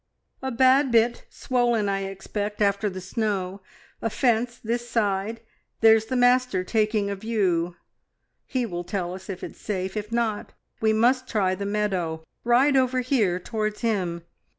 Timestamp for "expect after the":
2.05-2.99